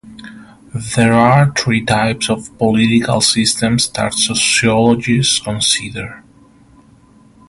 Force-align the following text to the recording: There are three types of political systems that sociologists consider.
There 0.97 1.13
are 1.13 1.53
three 1.53 1.85
types 1.85 2.27
of 2.31 2.57
political 2.57 3.21
systems 3.21 3.87
that 3.91 4.15
sociologists 4.15 5.37
consider. 5.37 6.23